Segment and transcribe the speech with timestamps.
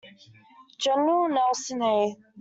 [0.79, 2.15] General Nelson A.